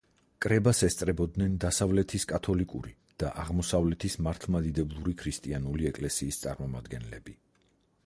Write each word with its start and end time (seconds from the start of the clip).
კრებას 0.43 0.79
ესწრებოდნენ 0.87 1.59
დასავლეთის 1.65 2.25
კათოლიკური 2.31 2.95
და 3.25 3.31
აღმოსავლეთის 3.45 4.19
მართლმადიდებლური 4.29 5.17
ქრისტიანული 5.23 5.91
ეკლესიის 5.95 6.45
წარმომადგენლები. 6.47 7.43